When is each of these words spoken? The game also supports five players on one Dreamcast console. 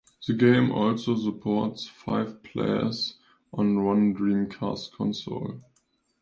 The 0.25 0.33
game 0.33 0.71
also 0.71 1.15
supports 1.15 1.87
five 1.87 2.41
players 2.41 3.17
on 3.53 3.85
one 3.85 4.15
Dreamcast 4.15 4.93
console. 4.93 5.59